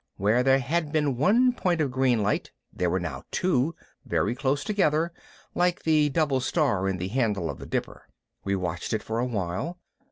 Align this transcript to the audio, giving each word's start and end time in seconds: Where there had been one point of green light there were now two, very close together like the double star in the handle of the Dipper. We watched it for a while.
Where 0.17 0.41
there 0.41 0.57
had 0.57 0.91
been 0.91 1.15
one 1.15 1.53
point 1.53 1.79
of 1.79 1.91
green 1.91 2.23
light 2.23 2.49
there 2.73 2.89
were 2.89 2.99
now 2.99 3.21
two, 3.29 3.75
very 4.03 4.33
close 4.33 4.63
together 4.63 5.13
like 5.53 5.83
the 5.83 6.09
double 6.09 6.39
star 6.39 6.87
in 6.89 6.97
the 6.97 7.09
handle 7.09 7.51
of 7.51 7.59
the 7.59 7.67
Dipper. 7.67 8.07
We 8.43 8.55
watched 8.55 8.93
it 8.93 9.03
for 9.03 9.19
a 9.19 9.25
while. 9.27 9.77